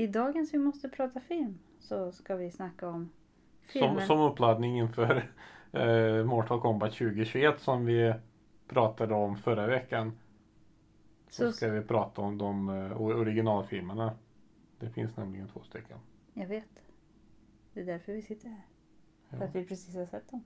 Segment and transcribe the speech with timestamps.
[0.00, 3.10] I dagens Vi måste prata film så ska vi snacka om
[3.62, 4.00] Som, filmer.
[4.00, 5.30] som uppladdning inför
[5.72, 8.14] eh, Mortal Kombat 2021 som vi
[8.68, 10.12] pratade om förra veckan.
[11.28, 14.12] Så, Så- ska vi prata om de eh, originalfilmerna.
[14.78, 15.98] Det finns nämligen två stycken.
[16.34, 16.82] Jag vet.
[17.72, 18.62] Det är därför vi sitter här.
[19.30, 19.44] För Ja.
[19.44, 20.44] att vi precis har sett dem.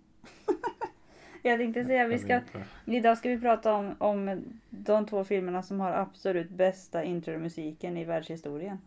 [1.43, 2.61] jag tänkte säga vi Jag ska.
[2.87, 8.05] Idag ska vi prata om, om de två filmerna som har absolut bästa intromusiken i
[8.05, 8.79] världshistorien.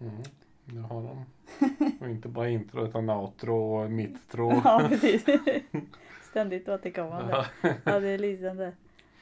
[0.00, 0.22] Mm,
[0.64, 1.24] det har de.
[2.00, 4.60] Och inte bara intro utan outro och mittro.
[4.64, 5.24] ja, precis.
[6.30, 7.32] Ständigt återkommande.
[7.62, 7.74] Ja.
[7.84, 8.72] Ja, det är lysande.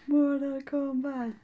[0.05, 1.35] Mortal Kombat.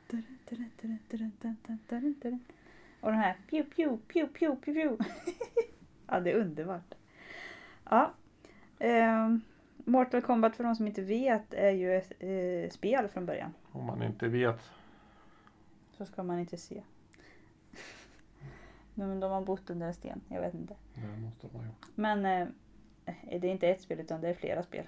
[3.01, 5.05] Och den här pew pew pew pew pew pew.
[6.07, 6.95] ja, det är underbart.
[7.91, 8.13] Ja.
[8.79, 9.41] ehm,
[9.77, 13.55] Mortal Kombat för de som inte vet är ju ett eh, spel från början.
[13.73, 14.71] Om man inte vet.
[15.97, 16.83] Så ska man inte se.
[19.09, 20.21] Men de har bott under en sten.
[20.29, 20.75] Jag vet inte.
[20.95, 21.69] Det måste man ju.
[21.95, 22.49] Men eh,
[23.41, 24.85] det är inte ett spel utan det är flera spel.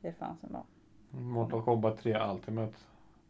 [0.00, 0.64] Det fanns en bra.
[1.10, 2.72] Mortal Kombat 3 Ultimate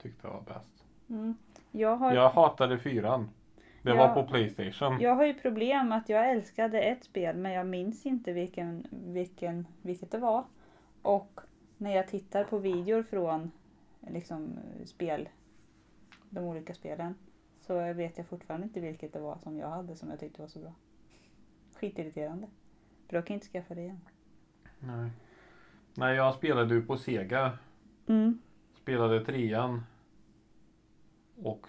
[0.03, 0.85] tyckte jag var bäst.
[1.09, 1.35] Mm.
[1.71, 3.31] Jag, har, Jag hatade fyran.
[3.83, 3.97] Det Ja.
[3.97, 5.01] var på Playstation.
[5.01, 9.67] jag har ju problem att jag älskade ett spel men jag minns inte vilken, vilken,
[9.83, 10.45] vilket det var.
[11.03, 11.41] Och
[11.77, 13.51] när jag tittar på videor från
[14.01, 15.29] liksom, spel,
[16.31, 17.15] de olika spelen.
[17.67, 20.49] Så vet jag fortfarande inte vilket det var som jag hade som jag tyckte var
[20.49, 20.75] så bra.
[21.75, 22.47] Skitirriterande.
[23.09, 24.01] För då kan jag inte skaffa det igen.
[24.79, 25.11] Nej.
[25.95, 27.59] Nej, jag spelade ju på Sega.
[28.07, 28.39] Mm.
[28.75, 29.83] Spelade trean.
[31.43, 31.67] Och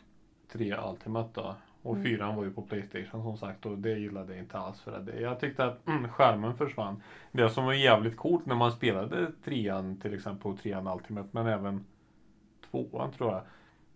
[0.47, 1.55] tre Ultimate då.
[1.81, 2.03] Och Mm.
[2.03, 5.05] fyran var ju på Playstation som sagt och det gillade jag inte alls för att
[5.05, 5.19] det.
[5.19, 7.03] Jag tyckte att mm, skärmen försvann.
[7.31, 11.47] Det som var jävligt coolt när man spelade trean till exempel och trean Ultimate men
[11.47, 11.85] även
[12.72, 13.41] tvåan tror jag.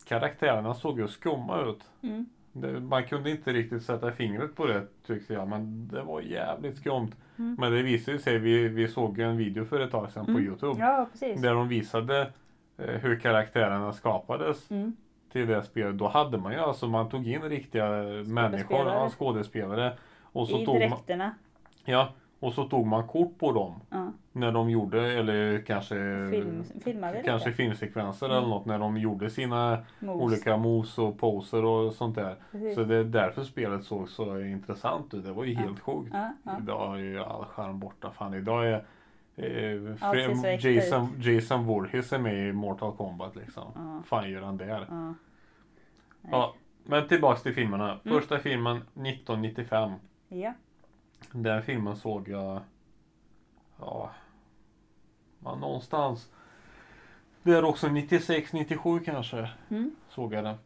[0.08, 1.80] Karaktärerna såg ju skumma ut.
[2.04, 2.26] Mm.
[2.52, 6.78] Det, man kunde inte riktigt sätta fingret på det tyckte jag men det var jävligt
[6.78, 7.12] skumt.
[7.38, 7.56] Mm.
[7.60, 10.32] Men det visade sig, vi, vi såg ju en video för ett tag sedan på
[10.32, 10.44] Mm.
[10.46, 10.80] Youtube.
[10.80, 11.08] Ja.
[11.20, 12.32] Där de visade
[12.78, 14.96] eh, hur karaktärerna skapades Mm.
[15.32, 15.98] till det spelet.
[15.98, 17.88] Då hade man ju alltså, man tog in riktiga
[18.26, 19.94] människor, ja, skådespelare.
[20.22, 21.32] Och så I tog man, dräkterna.
[21.86, 23.73] ja, och så tog man kort på dem.
[23.89, 24.11] Ja.
[24.31, 25.95] När de gjorde, eller kanske
[26.31, 26.64] Film,
[27.25, 28.37] Kanske filmsekvenser Mm.
[28.37, 30.21] eller något när de gjorde sina Moves.
[30.23, 32.36] olika moves och poser och sånt där.
[32.52, 32.75] Precis.
[32.75, 35.23] Så det är därför spelet såg så intressant ut.
[35.25, 35.59] Det var ju Ja.
[35.59, 36.14] helt sjukt.
[36.43, 36.58] Ja.
[36.61, 38.11] Idag är ju all charm borta.
[38.11, 38.86] Fan idag är
[39.36, 43.64] eh, Jason, Jason Voorhees är med i Mortal Kombat liksom.
[43.75, 44.02] Ja.
[44.05, 44.87] fan gör han där?
[46.31, 47.99] Ja, men tillbaks till filmerna.
[48.05, 48.17] Mm.
[48.19, 49.92] Första filmen 1995.
[50.27, 50.54] Ja.
[51.32, 52.61] Den filmen såg jag
[53.80, 54.11] Ja,
[55.44, 56.32] någonstans
[57.44, 59.95] Det är också 96, 97 kanske Mm.
[60.10, 60.58] såg jag den.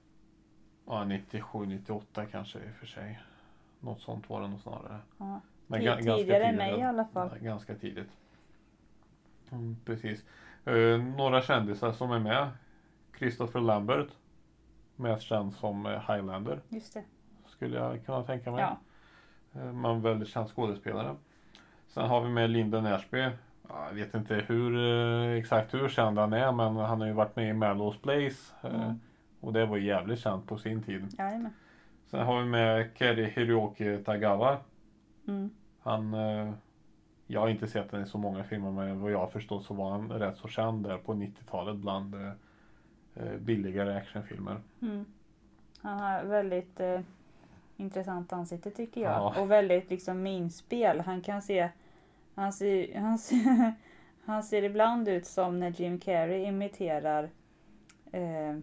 [0.86, 3.20] Ja, 97, 98 kanske i och för sig.
[3.80, 5.00] Något sånt var det nog snarare.
[5.18, 5.42] Ja.
[5.68, 7.30] Men Ti- ga- ganska tidigare än mig i alla fall.
[7.34, 8.10] Ja, ganska tidigt.
[9.52, 10.26] Mm, precis.
[10.66, 12.50] Eh, några kändisar som är med.
[13.18, 14.10] Christopher Lambert.
[14.96, 16.62] Mest känd som eh, Highlander.
[16.70, 17.04] Just det.
[17.46, 18.62] Skulle jag kunna tänka mig.
[18.62, 18.78] Ja.
[19.56, 21.16] Eh, Man väldigt känd skådespelare.
[21.88, 23.20] Sen har vi med Lyndon Ashby.
[23.70, 27.14] Ja, Jag vet inte hur eh, exakt hur känd han är men han har ju
[27.14, 28.54] varit med i Mellows Place.
[28.64, 29.00] eh, Mm.
[29.40, 31.16] Och det var jävligt känt på sin tid.
[31.18, 31.54] Jajamän.
[32.06, 34.58] Sen har vi med Keri Hiroki Tagawa.
[35.28, 35.50] Mm.
[35.82, 36.14] Han,
[37.28, 39.74] jag har inte sett den i så många filmer men vad jag har förstått så
[39.74, 42.16] var han rätt så känd där på 90-talet bland
[43.40, 44.58] billigare actionfilmer.
[44.82, 45.06] Mm.
[45.82, 46.80] Han har väldigt
[47.82, 49.12] intressant ansikte tycker jag.
[49.12, 49.42] Ja.
[49.42, 51.00] Och väldigt liksom minspel.
[51.00, 51.70] Han kan se
[52.36, 53.74] han ser, han, ser,
[54.26, 57.30] han ser ibland ut som när Jim Carrey imiterar
[58.12, 58.58] eh,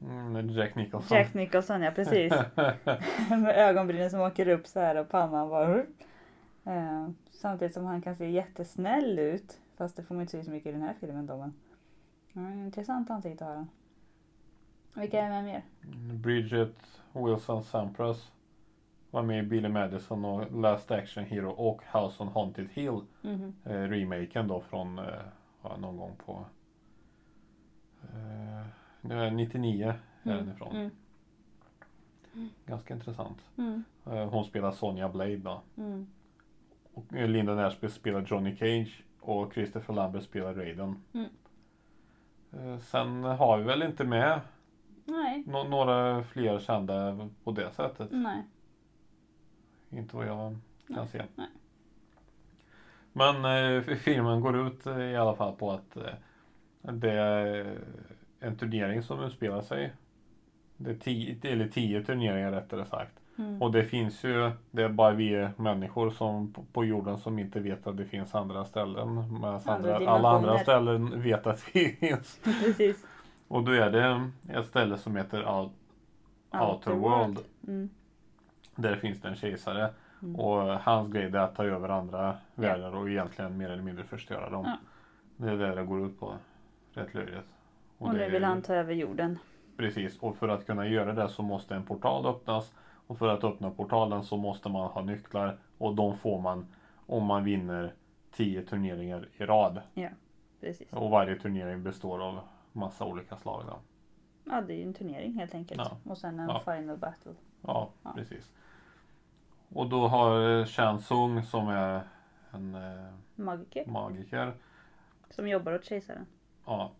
[0.00, 1.16] Mm, Jack Nicholson.
[1.16, 2.32] Jack Nicholson, ja precis.
[3.30, 5.78] Med ögonbrynen som åker upp så här och pannan bara...
[6.64, 9.60] Eh, samtidigt som han kan se jättesnäll ut.
[9.76, 11.36] Fast det får man inte se så mycket i den här filmen då.
[11.36, 11.54] Men,
[12.32, 13.68] ja, intressant ansikte har han.
[14.94, 15.62] Vilka är med mer?
[16.14, 16.76] Bridget
[17.12, 18.32] Wilson Sampras
[19.10, 23.00] var med i Billy Madison och Last Action Hero och House on Haunted Hill.
[23.22, 23.54] Mhm.
[23.64, 25.04] Eh, remaken då från eh,
[25.78, 26.44] någon gång på
[28.02, 28.66] eh,
[29.00, 30.76] nu är 99 är den ifrån.
[30.76, 30.90] Mm.
[32.66, 33.38] Ganska intressant.
[33.58, 33.84] Mm.
[34.06, 35.60] Eh, hon spelar Sonja Blade då.
[35.76, 36.06] Mm.
[36.94, 41.02] Och eh, Linda Nashby spelar Johnny Cage och Christopher Lambert spelar Raiden.
[41.12, 41.28] Mm.
[42.52, 44.40] Eh, sen har vi väl inte med
[45.04, 45.44] Nej.
[45.46, 48.08] nå- några fler kända på det sättet.
[48.10, 48.42] Nej.
[49.90, 50.38] Inte vad jag
[50.86, 51.22] kan Nej, se.
[51.34, 51.48] nej.
[53.12, 53.44] Men
[53.76, 56.02] eh, filmen går ut eh, i alla fall på att eh,
[56.92, 57.78] det är
[58.40, 59.92] en turnering som utspelar sig.
[60.76, 63.12] Det är tio, eller tio turneringar rättare sagt.
[63.38, 63.62] Mm.
[63.62, 67.60] Och det finns ju, det är bara vi människor som på- på jorden som inte
[67.60, 69.14] vet att det finns andra ställen.
[69.40, 72.40] Medan Andra andra, alla andra ställen vet att vi finns.
[72.64, 73.06] Precis.
[73.48, 75.72] Och då är det ett ställe som heter Out,
[76.52, 77.38] Outerworld.
[77.68, 77.88] Mm.
[78.78, 79.90] Där finns det en kejsare.
[80.22, 80.36] Mm.
[80.40, 84.50] Och hans grej är att ta över andra världar och egentligen mer eller mindre förstöra
[84.50, 84.62] dem.
[84.66, 84.76] Ja.
[85.36, 86.34] Det är det det går ut på.
[86.92, 87.46] Rätt löjligt.
[87.98, 89.38] Och det nu är- vill han ta över jorden.
[89.76, 92.74] Precis, och för att kunna göra det så måste en portal öppnas.
[93.06, 95.58] Och för att öppna portalen så måste man ha nycklar.
[95.78, 96.66] Och de får man
[97.06, 97.92] om man vinner
[98.32, 99.80] 10 turneringar i rad.
[100.60, 100.92] Precis.
[100.92, 102.40] Och varje turnering består av
[102.72, 103.62] massa olika slag.
[103.66, 103.78] Då.
[104.44, 105.80] Ja, det är ju en turnering helt enkelt.
[105.84, 106.10] Ja.
[106.10, 106.60] Och sen en Ja.
[106.76, 107.32] final battle.
[107.62, 108.12] Ja, Ja.
[108.16, 108.52] precis.
[109.74, 112.00] Och då har Chan Sung som är
[112.50, 113.04] en eh,
[113.34, 113.86] Magiker.
[113.86, 114.52] magiker.
[115.30, 116.26] Som jobbar åt kejsaren.
[116.66, 116.90] Ja,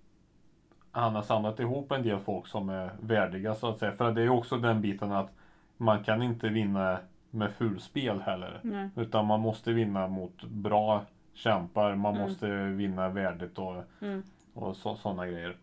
[0.91, 3.93] han har samlat ihop en del folk som är värdiga så att säga.
[3.93, 5.31] För det är ju också den biten att
[5.77, 6.99] man kan inte vinna
[7.31, 8.61] med fulspel heller.
[8.63, 8.89] Nej.
[8.97, 11.05] Utan man måste vinna mot bra
[11.35, 11.95] kämpar.
[11.95, 12.29] Man Mm.
[12.29, 14.23] måste vinna värdigt och, Mm.
[14.55, 15.57] och så, sådana grejer.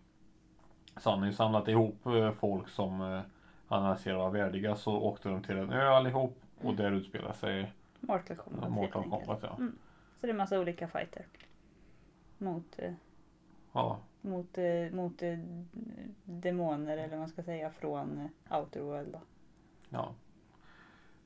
[0.98, 3.22] Så han har ju samlat ihop eh, folk som eh,
[3.68, 4.76] han anser vara värdiga.
[4.76, 6.40] Så åkte de till en ö allihop.
[6.62, 9.04] Och där utspelar sig Mortal Kombat Mortal.
[9.04, 9.40] Kombat.
[9.42, 9.56] Ja.
[9.58, 9.78] Mm.
[10.22, 11.26] Så det är massa olika fighter.
[12.38, 12.94] Mot, eh,
[13.72, 15.38] Ja, mot, eh, mot eh,
[16.24, 19.12] demoner eller vad man ska säga från eh, Outerworld.
[19.14, 19.22] Då.
[19.90, 20.14] ja.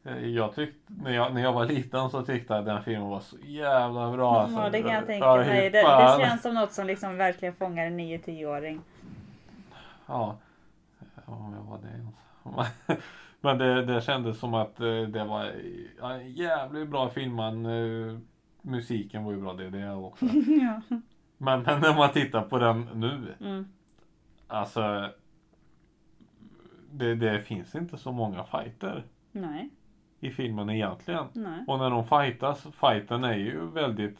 [0.03, 3.09] Eh, Jag tyckte, när jag, när jag var liten så tyckte jag att den filmen
[3.09, 4.41] var så jävla bra.
[4.41, 4.59] alltså.
[4.59, 5.69] ja, det kan jag tänka mig.
[5.69, 8.81] Det, det känns som något som liksom verkligen fångar en 9-10-åring.
[10.05, 10.37] Ja,
[11.25, 12.15] ja jag var det ens.
[13.41, 15.51] Men det, det kändes som att eh, det var
[15.99, 17.33] ja, jävligt bra film.
[17.33, 18.17] Man, eh,
[18.61, 20.25] musiken var ju bra, det det också.
[20.61, 20.81] ja.
[21.37, 23.67] Men, men när man tittar på den nu, Mm.
[24.47, 25.09] alltså.
[26.91, 29.69] Det, det finns inte så många fighter Nej,
[30.19, 31.25] i filmen egentligen.
[31.33, 31.63] nej.
[31.67, 34.17] Och när de fightas, fighten är ju väldigt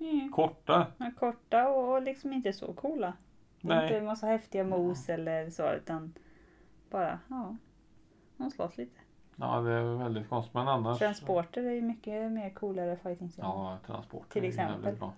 [0.00, 0.32] Mm.
[0.32, 0.86] korta.
[0.96, 3.12] Men korta och liksom inte så coola.
[3.60, 3.82] Nej.
[3.82, 6.12] inte en massa häftiga mos eller så utan
[6.90, 7.56] bara, ja.
[8.36, 9.00] De slåss lite.
[9.36, 10.54] Ja, det är väldigt konstigt.
[10.54, 10.98] Men annars.
[10.98, 13.44] Transporter är ju mycket mer coolare fighting scen.
[13.44, 14.28] Ja, transport.
[14.28, 14.74] Till är exempel.
[14.74, 15.12] jävligt bra.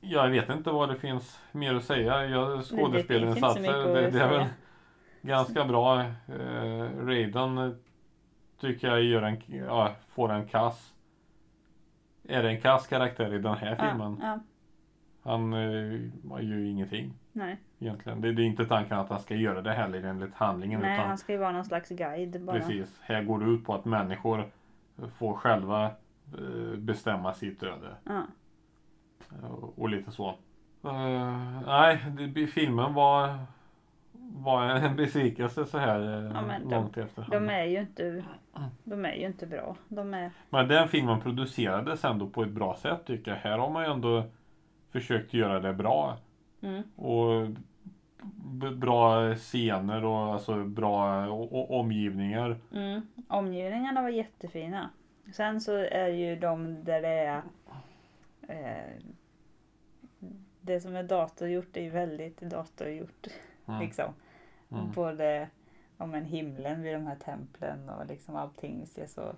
[0.00, 2.26] Jag vet inte vad det finns mer att säga.
[2.26, 3.88] Jag skådespelarinsatser.
[3.88, 4.46] att Det, det är väl
[5.22, 6.00] ganska bra.
[6.00, 7.72] Eh, Raiden eh,
[8.60, 10.92] tycker jag gör en, ja, får en kass.
[12.28, 14.18] Är det en kass karaktär i den här filmen?
[14.20, 14.40] Ja, ja,
[15.30, 17.56] Han eh, gör ju ingenting nej.
[17.78, 18.20] egentligen.
[18.20, 20.80] Det, det är inte tanken att han ska göra det heller enligt handlingen.
[20.80, 22.56] nej, utan han ska ju vara någon slags guide bara.
[22.56, 23.00] Precis.
[23.02, 24.44] Här går det ut på att människor
[25.18, 27.96] får själva eh, bestämma sitt öde.
[28.04, 28.22] Ja.
[29.50, 30.28] Och, och lite så.
[30.84, 33.38] Eh, nej, det, filmen var,
[34.36, 37.26] var en besvikelse så här eh, Ja, men de- långt efter.
[37.30, 38.24] De är ju inte,
[38.84, 39.76] de är ju inte bra.
[39.88, 43.38] De är, Men den filmen producerades ändå på ett bra sätt tycker jag.
[43.38, 44.24] Här har man ju ändå
[44.90, 46.16] försökt göra det bra.
[46.62, 47.48] Mm, Och
[48.76, 51.28] bra scener och alltså bra
[51.68, 52.60] omgivningar.
[52.72, 53.00] mm.
[53.28, 54.90] Omgivningarna var jättefina.
[55.32, 57.42] Sen så är ju de där det är
[58.48, 59.02] eh,
[60.60, 63.26] det som är datorgjort är ju väldigt datorgjort.
[63.68, 63.80] Mm.
[63.80, 64.14] Liksom.
[64.70, 64.92] Mm.
[64.92, 65.48] Både
[65.96, 69.34] om en himlen vid de här templen och liksom allting ser så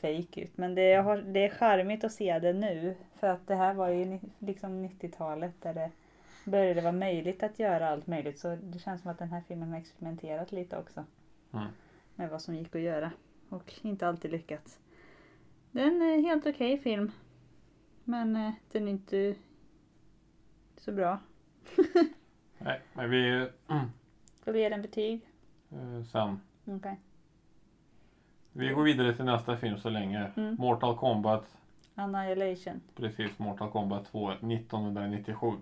[0.00, 0.56] fake ut.
[0.56, 2.96] Men det, har, det är charmigt att se det nu.
[3.14, 5.90] För att det här var ju liksom 90-talet där det
[6.46, 8.38] började vara möjligt att göra allt möjligt.
[8.38, 11.04] Så det känns som att den här filmen har experimenterat lite också.
[11.52, 11.66] Mm.
[12.14, 13.10] Med vad som gick att göra.
[13.48, 14.78] Och inte alltid lyckats.
[15.70, 17.12] Det är en eh, helt okej film.
[18.04, 19.34] Men eh, den är inte
[20.76, 21.18] så bra.
[22.58, 23.48] Nej, men vi...
[24.40, 25.20] Ska vi ge den betyg?
[25.70, 26.40] eh, sen.
[26.64, 27.00] Okej.
[28.52, 30.30] Vi går vidare till nästa film så länge.
[30.36, 30.56] Mm.
[30.58, 31.56] Mortal Kombat.
[31.94, 32.80] Annihilation.
[32.94, 35.52] Precis, Mortal Kombat 2 1997.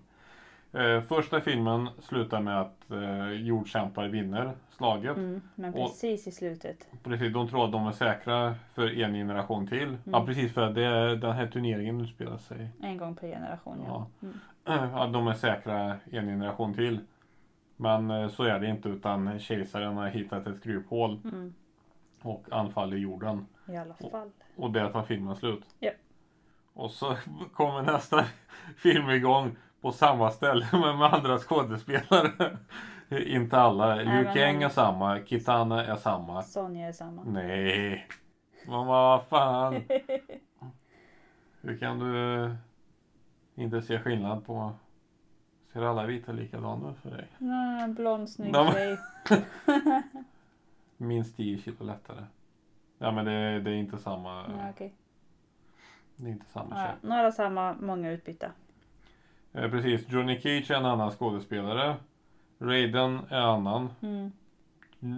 [0.75, 5.17] Eh, första filmen slutar med att eh, jordkämpar vinner slaget.
[5.17, 6.87] Mm, men Och- precis i slutet.
[7.03, 9.97] Precis, de tror att de är säkra för en generation till.
[10.03, 12.69] Ja precis, för att det, den här turneringen utspelar sig.
[12.81, 14.07] En gång per generation ja.
[14.19, 14.27] Ja.
[14.73, 14.93] Mm.
[14.99, 16.99] Att de är säkra en generation till.
[17.77, 21.53] Men eh, så är det inte utan kejsaren har hittat ett kryphål Mm.
[22.21, 23.45] och anfaller jorden.
[23.67, 24.29] I alla fall.
[24.55, 25.63] Och där tar filmen slut.
[25.79, 25.91] Ja.
[26.73, 27.15] Och så
[27.53, 28.25] kommer nästa
[28.77, 29.55] film igång
[29.85, 32.57] på samma ställe men med andra skådespelare.
[33.09, 33.95] Inte alla.
[33.95, 36.43] Nej, Liu Kang är samma, Kitana är samma.
[36.43, 37.23] Sonja är samma.
[37.23, 38.07] Nej.
[38.67, 39.73] Men vad fan.
[41.61, 42.51] Hur kan du eh,
[43.55, 44.71] inte se skillnad på...
[45.73, 47.27] Ser alla vita likadana ut för dig?
[47.39, 48.97] Mm, blond snygg De- tjej.
[50.97, 52.23] Minst 10 kilo lättare.
[52.97, 54.45] Ja men det, det är inte samma.
[54.57, 54.93] Ja, okej.
[56.15, 56.95] Det är inte samma Ja, tjej.
[57.09, 58.51] Några samma, många utbytta.
[59.55, 60.09] Eh, precis.
[60.09, 61.95] Johnny Cage är en annan skådespelare.
[62.59, 63.89] Raiden är annan.
[64.01, 64.31] Mm.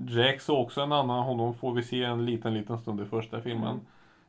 [0.08, 1.24] Jax är också en annan.
[1.24, 3.80] Honom får vi se en liten, liten stund i första filmen.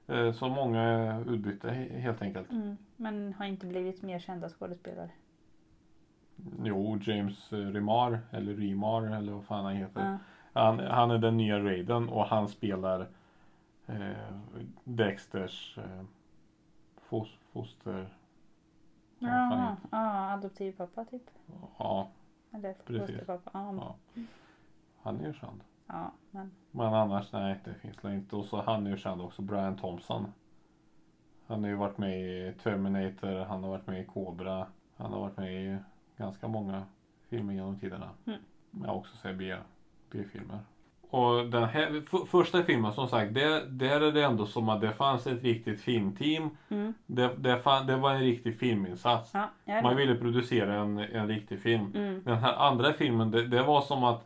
[0.06, 2.50] Eh, så många är utbytta he- helt enkelt.
[2.52, 2.76] Mm.
[2.96, 5.10] Men har inte blivit mer kända skådespelare.
[6.64, 10.00] Jo, James eh, Remar, eller Remar, eller vad fan han heter.
[10.00, 10.18] Ja.
[10.60, 13.08] Han, han är den nya Raiden och han spelar
[13.86, 14.36] eh,
[14.84, 16.04] Dexters eh,
[17.08, 18.08] fos, foster...
[19.26, 21.30] heter- ja, adoptivpappa typ.
[21.78, 22.08] Ja,
[22.52, 23.50] Eller fosterpappa.
[23.54, 23.74] Ja,
[24.14, 24.22] Ja.
[25.02, 25.60] han är ju känd.
[25.86, 28.36] ja, men Men annars, nej, det finns det inte.
[28.36, 30.32] Och så han är ju känd också, Brian Thompson.
[31.46, 34.66] Han har ju varit med i Terminator, han har varit med i Cobra.
[34.96, 35.78] Han har varit med i
[36.16, 36.82] ganska många
[37.28, 38.10] filmer genom tiderna.
[38.26, 38.38] Mm.
[38.70, 39.38] Men jag har också sett
[40.10, 40.58] B-filmer.
[41.10, 44.80] Och den här, f- första filmen som sagt, det, där är det ändå som att
[44.80, 46.50] det fanns ett riktigt filmteam.
[46.68, 46.94] mm.
[47.06, 49.30] Det, det, fan, det var en riktig filminsats.
[49.64, 51.92] ja, Man ville producera en, en riktig film.
[51.94, 54.24] Mm, Den här andra filmen, det, det var som att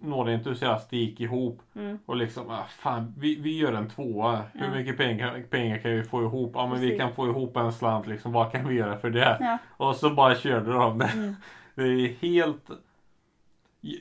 [0.00, 4.42] några entusiaster gick ihop mm, och liksom, ah, fan, vi, vi gör en tvåa.
[4.54, 6.52] Hur mycket pengar, pengar kan vi få ihop?
[6.54, 8.32] Ja, men vi kan få ihop en slant liksom.
[8.32, 9.36] Vad kan vi göra för det?
[9.40, 11.04] ja, Och så bara körde de det.
[11.14, 11.34] mm,
[11.74, 12.70] Det är helt...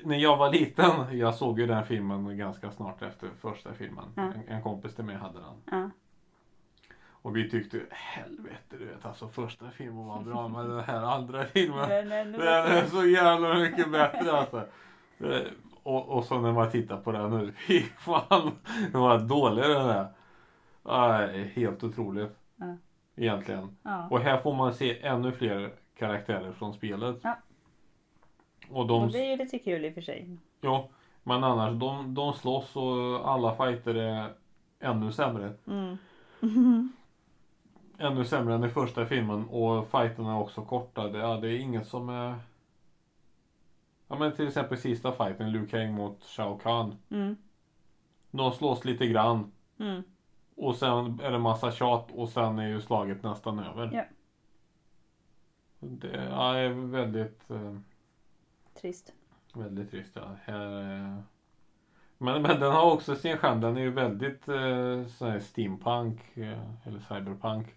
[0.03, 4.05] När jag var liten, jag såg ju den filmen ganska snart efter första filmen.
[4.15, 4.21] Ja.
[4.23, 5.61] En, en kompis till mig hade den.
[5.71, 5.89] ja.
[7.21, 11.45] Och vi tyckte, helvete du vet alltså första filmen var bra men den här andra
[11.45, 14.57] filmen Men, men, nu Den är så jävla mycket bättre alltså.
[15.19, 15.41] Eh,
[15.83, 18.51] Och, och så när man tittar på den nu, fy fan
[18.93, 20.07] vad dålig den är.
[21.55, 22.37] Helt otroligt.
[22.55, 22.77] Ja.
[23.15, 23.77] Egentligen.
[23.83, 24.07] ja.
[24.11, 27.15] Och här får man se ännu fler karaktärer från spelet.
[27.21, 27.37] Ja.
[28.71, 30.37] Och de, Och det är ju lite kul i och för sig.
[30.61, 30.87] ja,
[31.23, 34.33] men annars de, de slåss och alla fighter är
[34.79, 35.53] ännu sämre.
[35.67, 35.97] Mm.
[37.99, 41.07] Ännu sämre än i första filmen och fighterna är också korta.
[41.09, 42.35] Det, ja, det är inget som är...
[44.07, 46.95] Ja men till exempel sista fighten, Liu Kang mot Shao Kahn.
[47.09, 47.35] Mm.
[48.31, 50.03] De slåss lite grann Mm.
[50.55, 53.89] och sen är det massa tjat och sen är ju slaget nästan över.
[53.93, 54.03] Ja.
[55.79, 57.77] Det är väldigt, eh,
[58.81, 59.13] Trist.
[59.53, 60.11] väldigt trist.
[60.15, 60.35] Ja.
[60.43, 61.17] Här, eh,
[62.17, 63.61] men, men den har också sin charm.
[63.61, 67.67] Den är ju väldigt eh, sån här steampunk eh, eller cyberpunk.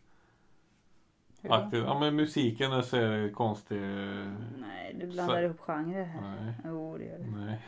[1.43, 1.55] Hur då?
[1.55, 1.85] Aktiv.
[1.85, 3.77] Ja men musiken är så konstig.
[3.83, 6.21] eh, Nej, du blandar Så- ihop genrer här.
[6.21, 6.55] Nej.
[6.65, 7.25] Jo, det gör du.
[7.31, 7.59] Nej.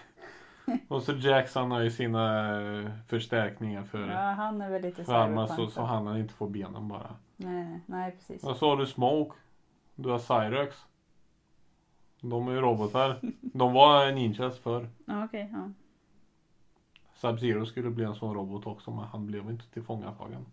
[0.88, 5.12] Och så Jackson har ju sina eh, förstärkningar för, Ja, han är väl lite för
[5.14, 5.86] armar så, cyberpunk så då.
[5.86, 7.16] han inte får benen bara.
[7.36, 8.44] Nej, nej precis.
[8.44, 9.36] Och så har du Smoke.
[9.94, 10.76] Du har Cyrex.
[12.24, 13.20] De är ju robotar.
[13.40, 14.88] De var ninjas förr.
[15.04, 15.50] Ja, okej.
[15.52, 15.70] ja.
[17.14, 20.46] Sub-Zero skulle bli en sån robot också men han blev inte tillfångatagen.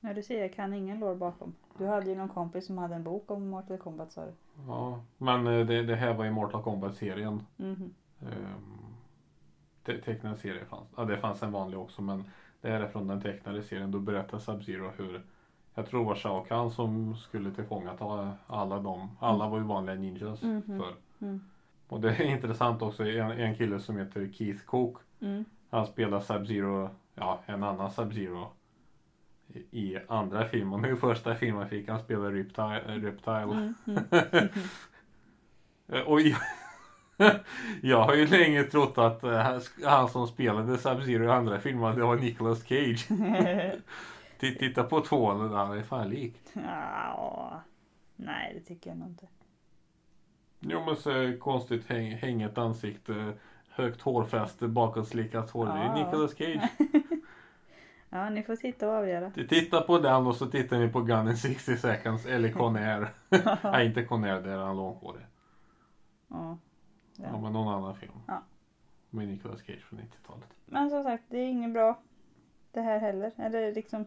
[0.00, 1.54] Ja, du ser, jag kan ingen lore bakom.
[1.78, 4.32] Du hade ju någon kompis som hade en bok om Mortal Kombat sa du.
[4.66, 7.42] Ja, men eh, det, det här var i Mortal Kombat-serien.
[7.56, 7.94] Mhm.
[8.20, 8.94] Um,
[9.84, 10.88] te tecknad serie fanns.
[10.96, 12.24] Ja, det fanns en vanlig också men
[12.60, 13.90] det här är från den tecknade serien.
[13.90, 15.22] Då berättar Sub-Zero hur
[15.74, 19.10] jag tror det var Shao Kahn som skulle tillfångata alla dem.
[19.20, 20.62] Alla var ju vanliga ninjas Mhm.
[20.78, 20.94] förr.
[21.26, 21.40] Mm.
[21.88, 24.96] Och det är intressant också, en, en kille som heter Keith Cook.
[25.20, 25.44] Mm.
[25.70, 28.46] Han spelar Sub-Zero, ja en annan Sub-Zero.
[29.48, 32.80] I, I andra filmen, i första filmen fick han spela Reptile.
[32.86, 33.42] Reptile.
[33.42, 33.74] Mm.
[33.86, 34.48] Mm.
[36.06, 36.38] Och jag,
[37.82, 41.96] jag har ju länge trott att eh, han- han som spelade Sub-Zero i andra filmen,
[41.96, 43.08] det var Nicolas Cage.
[44.52, 46.34] Titta på tvåan, han är fan lik.
[46.52, 47.60] ja,
[48.16, 49.26] nej, det tycker jag nog inte.
[50.60, 53.32] Jo men så konstigt häng, hänget ansikte,
[53.68, 55.66] högt hårfäste, bakåtslickat hår.
[55.66, 55.94] Det är.
[56.04, 56.68] Nicolas Cage.
[58.08, 59.30] Ja, ni får titta och avgöra.
[59.30, 63.08] Titta på den och så tittar ni på Gun in 60 seconds eller Conair.
[63.62, 65.22] Nej inte Conair, där är han långhårig.
[66.28, 66.58] Ja.
[67.16, 67.24] Ja.
[67.32, 67.40] Ja.
[67.40, 68.12] men någon annan film.
[68.26, 68.42] Ja.
[69.10, 70.48] Med Nicolas Cage från 90-talet.
[70.66, 71.98] Men som sagt, det är inget bra
[72.72, 73.32] det här heller.
[73.36, 74.04] Eller liksom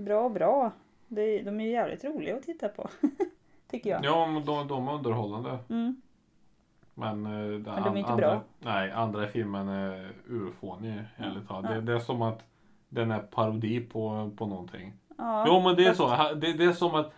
[0.00, 0.72] bra och bra.
[1.08, 2.90] Det, de är ju jävligt roliga att titta på.
[3.70, 4.04] Tycker jag.
[4.04, 5.58] Ja men de, de är underhållande.
[5.68, 6.02] Mm.
[6.94, 8.42] Men, eh, den de är inte andra, bra.
[8.58, 11.70] Nej, andra filmen är urfånig ärligt talat.
[11.70, 11.76] Ja.
[11.76, 12.44] Det, det är som att
[12.88, 14.92] den är parodi på, på någonting.
[15.18, 16.34] Ja, jo men det är så.
[16.34, 17.12] Det, det är som att,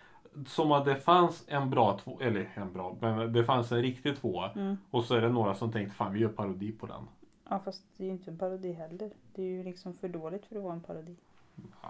[0.47, 4.17] som att det fanns en bra två, eller en bra, men det fanns en riktig
[4.17, 4.51] tvåa.
[4.51, 4.77] Mm.
[4.91, 7.07] Och så är det några som tänkte fan vi gör parodi på den.
[7.49, 9.11] Ja fast det är ju inte en parodi heller.
[9.33, 11.15] Det är ju liksom för dåligt för att vara en parodi.
[11.81, 11.87] Ah,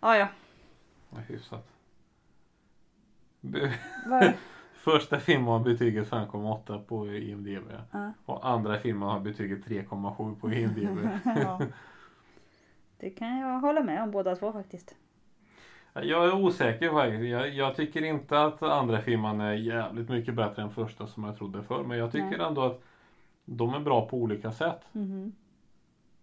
[0.00, 0.28] Ah, ja,
[1.10, 1.68] vad hyfsat.
[4.72, 7.70] Första filmen har betyget 5,8 på IMDB.
[7.92, 8.12] Ja.
[8.24, 11.08] Och andra filmen har betyget 3,7 på IMDB.
[11.24, 11.60] ja.
[12.98, 14.96] Det kan jag hålla med om båda två faktiskt.
[15.92, 17.24] Jag är osäker faktiskt.
[17.24, 21.36] Jag, jag tycker inte att andra filmen är jävligt mycket bättre än första som jag
[21.36, 21.84] trodde förr.
[21.84, 22.46] Men jag tycker Nej.
[22.46, 22.82] ändå att
[23.44, 24.80] de är bra på olika sätt.
[24.92, 25.32] Mhm.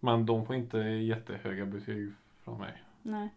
[0.00, 2.12] Men de får inte jättehöga betyg
[2.44, 2.82] från mig.
[3.02, 3.30] Nej.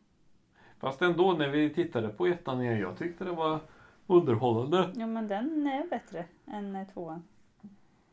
[0.80, 3.60] Fast ändå när vi tittade på ettan igen, jag tyckte det var
[4.08, 4.92] underhållande.
[4.96, 7.24] Ja men den är bättre än eh, tvåan.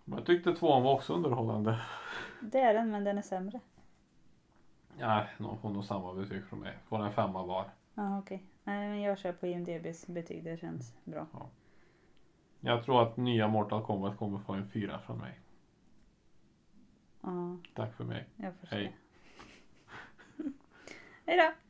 [0.05, 1.81] Men jag tyckte tvåan var också underhållande.
[2.41, 3.61] Det är den men den är sämre.
[4.99, 6.79] Ja, de får nog samma betyg från mig.
[6.89, 7.71] Får en femma var.
[7.95, 8.45] Jaha okej.
[8.65, 10.45] Nej men jag kör på IMDBs betyg.
[10.45, 11.27] Det känns bra.
[12.61, 15.41] Jag tror att nya Mortal Kombat kommer få en fyra från mig.
[17.21, 18.25] Ja, Tack för mig.
[18.37, 18.67] jag se.
[18.71, 18.97] Hej.
[21.27, 21.66] Hej då!